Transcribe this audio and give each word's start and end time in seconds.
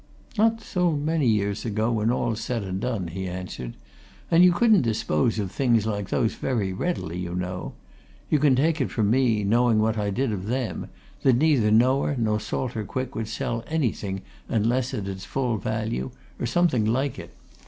"Not 0.35 0.61
so 0.61 0.93
many 0.93 1.27
years 1.27 1.63
ago, 1.63 1.91
when 1.91 2.09
all's 2.09 2.41
said 2.41 2.63
and 2.63 2.81
done," 2.81 3.05
he 3.09 3.27
answered. 3.27 3.75
"And 4.31 4.43
you 4.43 4.51
couldn't 4.51 4.81
dispose 4.81 5.37
of 5.37 5.51
things 5.51 5.85
like 5.85 6.09
those 6.09 6.33
very 6.33 6.73
readily, 6.73 7.19
you 7.19 7.35
know. 7.35 7.73
You 8.27 8.39
can 8.39 8.55
take 8.55 8.81
it 8.81 8.89
from 8.89 9.11
me, 9.11 9.43
knowing 9.43 9.77
what 9.77 9.99
I 9.99 10.09
did 10.09 10.31
of 10.31 10.47
them, 10.47 10.87
that 11.21 11.37
neither 11.37 11.69
Noah 11.69 12.15
nor 12.17 12.39
Salter 12.39 12.83
Quick 12.83 13.13
would 13.13 13.27
sell 13.27 13.63
anything 13.67 14.23
unless 14.49 14.91
at 14.95 15.07
its 15.07 15.23
full 15.25 15.57
value, 15.57 16.09
or 16.39 16.47
something 16.47 16.83
like 16.83 17.19
it. 17.19 17.35